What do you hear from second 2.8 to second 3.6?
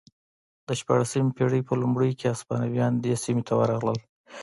دې سیمې ته